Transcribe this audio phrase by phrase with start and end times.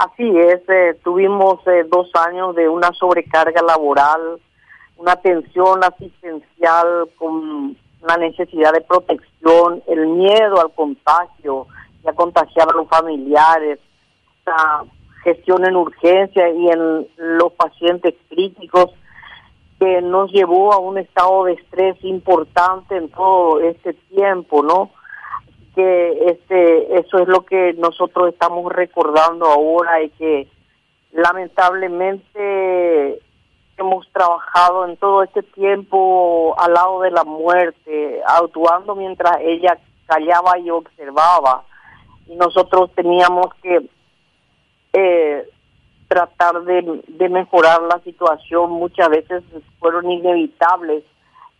[0.00, 4.40] Así es, eh, tuvimos eh, dos años de una sobrecarga laboral,
[4.96, 7.76] una tensión asistencial con
[8.08, 11.66] la necesidad de protección, el miedo al contagio
[12.02, 13.78] y a contagiar a los familiares,
[14.46, 14.86] la
[15.22, 18.94] gestión en urgencia y en los pacientes críticos
[19.78, 24.88] que nos llevó a un estado de estrés importante en todo este tiempo, ¿no?
[25.80, 30.46] Que este eso es lo que nosotros estamos recordando ahora y que
[31.10, 33.18] lamentablemente
[33.78, 40.58] hemos trabajado en todo este tiempo al lado de la muerte, actuando mientras ella callaba
[40.58, 41.64] y observaba.
[42.26, 43.88] Y nosotros teníamos que
[44.92, 45.48] eh,
[46.08, 48.72] tratar de, de mejorar la situación.
[48.72, 49.42] Muchas veces
[49.78, 51.04] fueron inevitables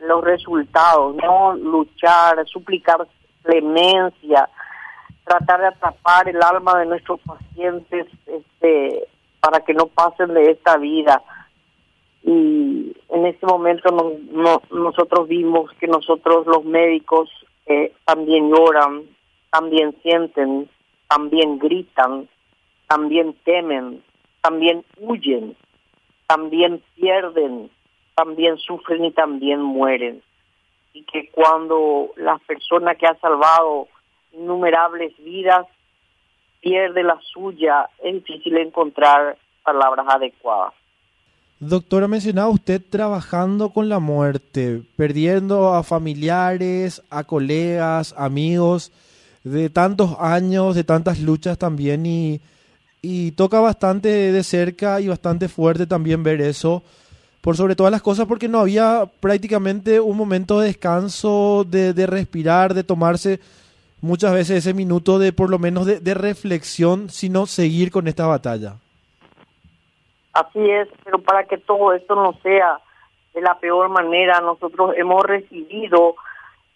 [0.00, 1.54] los resultados, ¿no?
[1.54, 3.06] Luchar, suplicar
[3.48, 4.48] clemencia,
[5.24, 9.06] tratar de atrapar el alma de nuestros pacientes este,
[9.40, 11.22] para que no pasen de esta vida
[12.22, 17.30] y en este momento no, nosotros vimos que nosotros los médicos
[17.64, 19.04] eh, también lloran,
[19.50, 20.68] también sienten,
[21.08, 22.28] también gritan,
[22.86, 24.02] también temen,
[24.42, 25.56] también huyen,
[26.26, 27.70] también pierden,
[28.14, 30.22] también sufren y también mueren.
[30.92, 33.88] Y que cuando la persona que ha salvado
[34.32, 35.66] innumerables vidas
[36.60, 40.74] pierde la suya, es difícil encontrar palabras adecuadas.
[41.60, 48.92] Doctora, mencionaba usted trabajando con la muerte, perdiendo a familiares, a colegas, amigos,
[49.42, 52.40] de tantos años, de tantas luchas también, y,
[53.02, 56.84] y toca bastante de cerca y bastante fuerte también ver eso,
[57.40, 62.06] por sobre todas las cosas, porque no había prácticamente un momento de descanso, de, de
[62.06, 63.40] respirar, de tomarse
[64.00, 68.74] muchas veces ese minuto de por lo menos de, reflexión, sino seguir con esta batalla.
[70.32, 72.78] Así es, pero para que todo esto no sea
[73.34, 76.14] de la peor manera, nosotros hemos recibido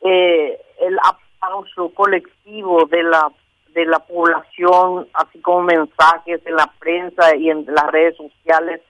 [0.01, 3.31] eh, el aplauso colectivo de la
[3.75, 8.83] de la población, así como mensajes en la prensa y en las redes sociales,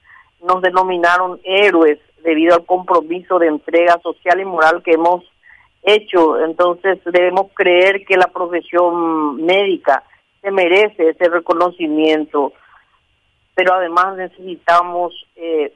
[0.42, 5.24] nos denominaron héroes debido al compromiso de entrega social y moral que hemos
[5.82, 6.38] hecho.
[6.40, 10.02] Entonces debemos creer que la profesión médica
[10.40, 12.52] se merece ese reconocimiento
[13.54, 15.72] pero además necesitamos eh,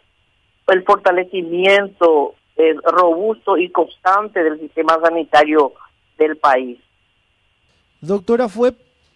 [0.69, 5.73] el fortalecimiento eh, robusto y constante del sistema sanitario
[6.19, 6.79] del país.
[8.01, 8.73] Doctora, ¿fue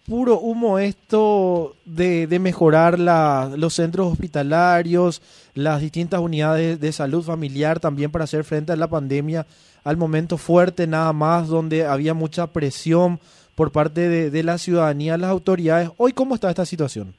[0.07, 5.21] puro humo esto de, de mejorar la, los centros hospitalarios,
[5.53, 9.45] las distintas unidades de salud familiar también para hacer frente a la pandemia,
[9.83, 13.19] al momento fuerte nada más, donde había mucha presión
[13.55, 15.89] por parte de, de la ciudadanía, las autoridades?
[15.97, 17.13] Hoy, ¿cómo está esta situación?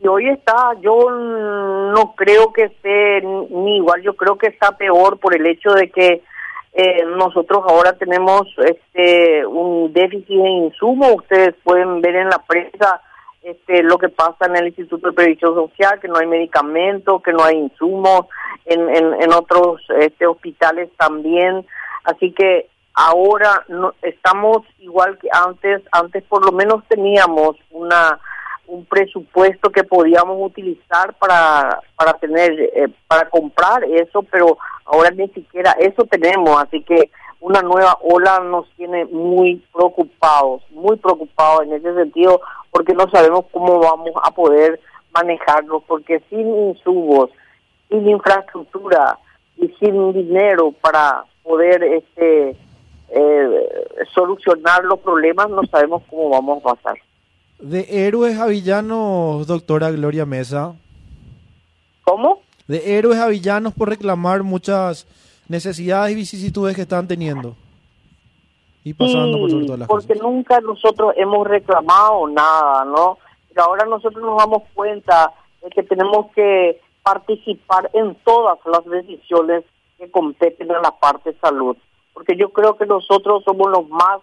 [0.00, 5.18] y hoy está, yo no creo que esté ni igual, yo creo que está peor
[5.18, 6.22] por el hecho de que
[6.72, 13.00] eh, nosotros ahora tenemos este un déficit de insumos, ustedes pueden ver en la prensa
[13.42, 17.32] este lo que pasa en el Instituto de Previsión Social, que no hay medicamentos, que
[17.32, 18.26] no hay insumos,
[18.64, 21.64] en, en, en otros este, hospitales también,
[22.04, 28.18] así que ahora no, estamos igual que antes, antes por lo menos teníamos una
[28.68, 35.26] un presupuesto que podíamos utilizar para para tener eh, para comprar eso pero ahora ni
[35.28, 41.72] siquiera eso tenemos así que una nueva ola nos tiene muy preocupados muy preocupados en
[41.72, 44.78] ese sentido porque no sabemos cómo vamos a poder
[45.12, 47.30] manejarlo porque sin insumos
[47.88, 49.18] sin infraestructura
[49.56, 52.54] y sin dinero para poder este
[53.10, 53.68] eh,
[54.12, 57.07] solucionar los problemas no sabemos cómo vamos a pasar
[57.58, 60.74] de héroes a villanos, doctora Gloria Mesa.
[62.04, 62.40] ¿Cómo?
[62.66, 65.06] De héroes a villanos por reclamar muchas
[65.48, 67.56] necesidades y vicisitudes que están teniendo.
[68.84, 73.18] Y pasando por sobre todas las porque nunca nosotros hemos reclamado nada, ¿no?
[73.48, 75.32] Pero ahora nosotros nos damos cuenta
[75.62, 79.64] de que tenemos que participar en todas las decisiones
[79.98, 81.76] que competen en la parte salud.
[82.14, 84.20] Porque yo creo que nosotros somos los más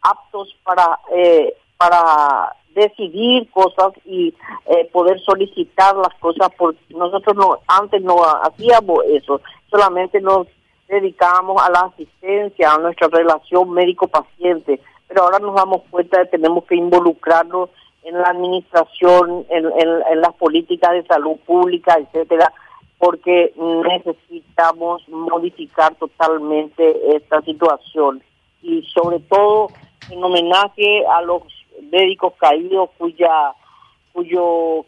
[0.00, 4.34] aptos para, eh, para decidir cosas y
[4.66, 9.40] eh, poder solicitar las cosas porque nosotros no antes no hacíamos eso.
[9.70, 10.46] Solamente nos
[10.88, 16.24] dedicábamos a la asistencia a nuestra relación médico paciente pero ahora nos damos cuenta de
[16.24, 17.70] que tenemos que involucrarnos
[18.04, 22.52] en la administración en, en las políticas de salud pública etcétera
[22.98, 28.22] porque necesitamos modificar totalmente esta situación.
[28.62, 29.68] Y sobre todo
[30.10, 31.42] en homenaje a los
[31.90, 34.84] médicos caídos cuyo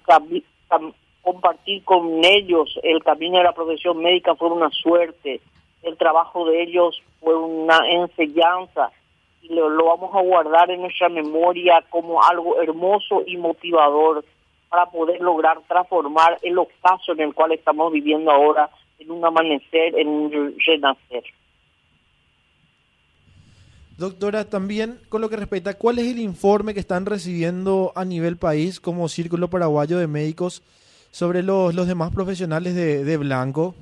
[1.22, 5.40] compartir con ellos el camino de la profesión médica fue una suerte,
[5.82, 8.90] el trabajo de ellos fue una enseñanza
[9.42, 14.24] y lo, lo vamos a guardar en nuestra memoria como algo hermoso y motivador
[14.68, 19.98] para poder lograr transformar el ocaso en el cual estamos viviendo ahora en un amanecer,
[19.98, 21.24] en un renacer.
[24.00, 28.38] Doctora, también con lo que respecta, ¿cuál es el informe que están recibiendo a nivel
[28.38, 30.62] país como Círculo Paraguayo de Médicos
[31.10, 33.74] sobre los, demás profesionales de, de Blanco?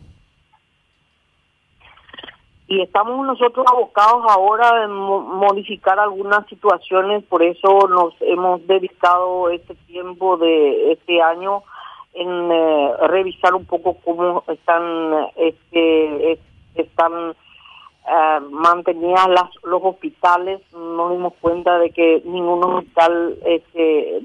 [2.66, 9.76] y estamos nosotros abocados ahora en modificar algunas situaciones, por eso nos hemos dedicado este
[9.86, 11.62] tiempo de este año
[12.12, 16.40] en eh, revisar un poco cómo están este
[16.74, 17.34] están
[18.08, 20.60] uh, mantenidas las, los hospitales.
[20.72, 24.20] Nos dimos cuenta de que ningún hospital este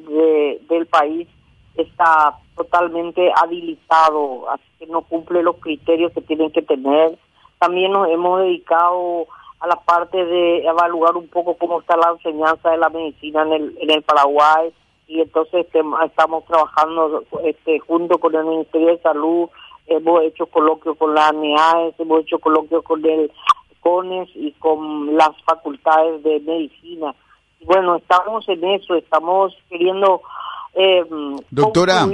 [0.70, 1.28] del país
[1.76, 7.18] está totalmente habilitado, así que no cumple los criterios que tienen que tener
[7.64, 9.26] también nos hemos dedicado
[9.62, 13.54] a la parte de evaluar un poco cómo está la enseñanza de la medicina en
[13.54, 14.74] el, en el Paraguay
[15.08, 19.50] y entonces este, estamos trabajando este, junto con el Ministerio de Salud,
[19.88, 23.32] hemos hecho coloquios con la ANEAES, hemos hecho coloquios con el
[23.84, 27.14] CONES y con las facultades de medicina.
[27.66, 30.22] Bueno, estamos en eso, estamos queriendo
[30.74, 31.04] eh,
[31.52, 32.08] Doctora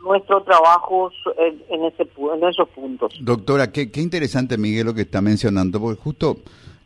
[0.00, 3.12] nuestro trabajo en, ese, en esos puntos.
[3.20, 6.36] Doctora, qué, qué interesante, Miguel, lo que está mencionando, porque justo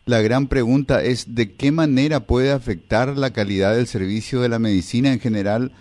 [0.06, 4.58] la gran pregunta es de qué manera puede afectar la calidad del servicio de la
[4.58, 5.72] medicina en general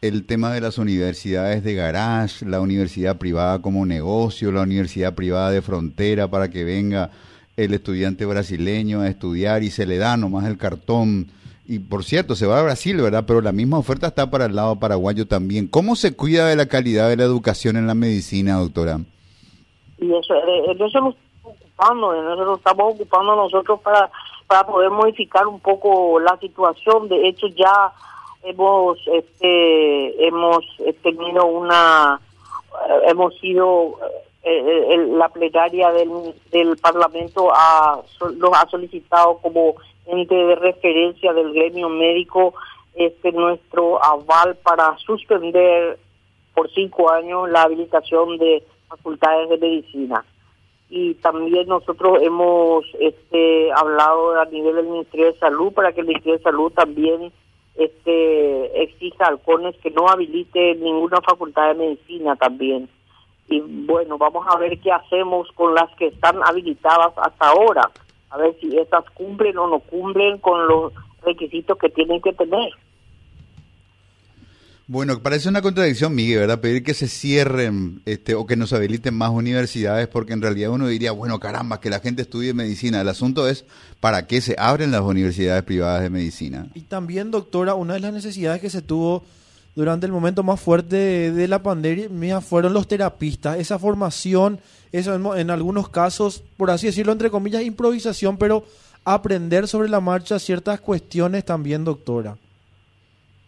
[0.00, 5.50] el tema de las universidades de garage, la universidad privada como negocio, la universidad privada
[5.50, 7.10] de frontera para que venga
[7.58, 11.28] el estudiante brasileño a estudiar y se le da nomás el cartón
[11.70, 13.24] y por cierto, se va a Brasil, ¿verdad?
[13.26, 15.68] Pero la misma oferta está para el lado paraguayo también.
[15.68, 19.00] ¿Cómo se cuida de la calidad de la educación en la medicina, doctora?
[19.98, 24.10] Y eso, eh, eso nos estamos ocupando, eso nos estamos ocupando nosotros para,
[24.46, 27.06] para poder modificar un poco la situación.
[27.06, 27.92] De hecho, ya
[28.44, 32.18] hemos este hemos eh, tenido una
[32.88, 33.98] eh, hemos sido
[35.18, 36.10] la plenaria del,
[36.50, 39.74] del Parlamento ha, los ha solicitado como
[40.06, 42.54] de referencia del gremio médico.
[42.94, 45.98] Este nuestro aval para suspender
[46.54, 50.24] por cinco años la habilitación de facultades de medicina.
[50.90, 56.06] Y también nosotros hemos este hablado a nivel del Ministerio de Salud para que el
[56.06, 57.30] Ministerio de Salud también
[57.76, 62.88] este exija al CONES que no habilite ninguna facultad de medicina también
[63.48, 67.90] y bueno vamos a ver qué hacemos con las que están habilitadas hasta ahora
[68.30, 70.92] a ver si estas cumplen o no cumplen con los
[71.24, 72.70] requisitos que tienen que tener.
[74.90, 76.62] Bueno, parece una contradicción, Miguel, ¿verdad?
[76.62, 80.86] Pedir que se cierren este, o que nos habiliten más universidades, porque en realidad uno
[80.86, 83.02] diría, bueno, caramba, que la gente estudie medicina.
[83.02, 83.66] El asunto es,
[84.00, 86.68] ¿para qué se abren las universidades privadas de medicina?
[86.72, 89.24] Y también, doctora, una de las necesidades que se tuvo
[89.78, 93.60] durante el momento más fuerte de, la pandemia fueron los terapistas.
[93.60, 94.58] Esa formación,
[94.90, 98.64] eso en, algunos casos, por así decirlo, entre comillas, improvisación, pero
[99.04, 102.36] aprender sobre la marcha ciertas cuestiones también, doctora.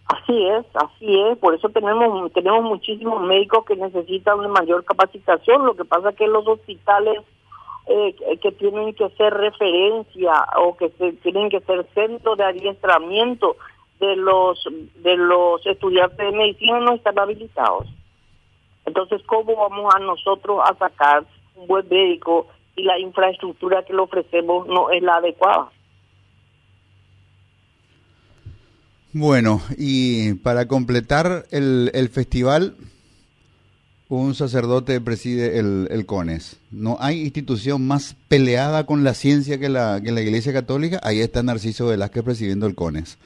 [0.07, 1.37] Así es, así es.
[1.39, 5.67] Por eso tenemos tenemos muchísimos médicos que necesitan una mayor capacitación.
[5.67, 7.19] Lo que pasa es que los hospitales
[7.89, 13.57] eh, que tienen que ser referencia o que se, tienen que ser centro de adiestramiento
[14.01, 14.59] de los
[14.97, 17.87] de los estudiantes de medicina no están habilitados.
[18.87, 24.01] Entonces, ¿cómo vamos a nosotros a sacar un buen médico si la infraestructura que le
[24.01, 25.71] ofrecemos no es la adecuada?
[29.13, 32.77] Bueno, y para completar el, el festival,
[34.09, 36.59] un sacerdote preside el, el, CONES.
[36.71, 41.01] No hay institución más peleada con la ciencia que la, que la Iglesia Católica.
[41.03, 43.19] Ahí está Narciso Velázquez presidiendo el CONES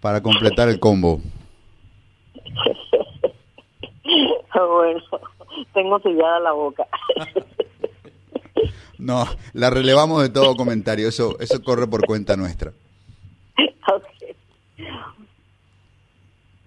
[0.00, 1.20] para completar el combo?
[4.54, 5.00] bueno,
[5.72, 6.86] tengo sellada la boca.
[8.98, 12.72] no, la relevamos de todo comentario, eso, eso corre por cuenta nuestra.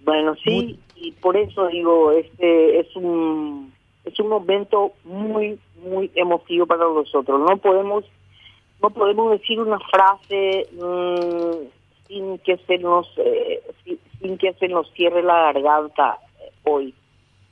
[0.04, 3.72] Bueno, sí, y por eso digo, este es un
[4.04, 7.40] es un momento muy muy emotivo para nosotros.
[7.40, 8.04] No podemos
[8.82, 11.68] no podemos decir una frase mmm,
[12.06, 13.62] sin que se nos eh,
[14.20, 16.94] sin, que se nos cierre la garganta eh, hoy.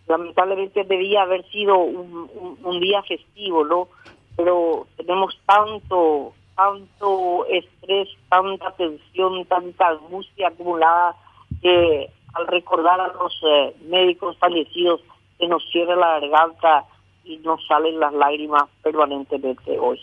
[0.07, 3.89] Lamentablemente debía haber sido un, un, día festivo, ¿no?
[4.37, 11.17] Pero tenemos tanto tanto estrés, tanta tensión, tanta angustia acumulada
[11.61, 15.01] que al recordar a los eh, médicos fallecidos
[15.39, 16.85] que nos cierra la garganta
[17.25, 20.01] y nos salen las lágrimas permanentemente hoy.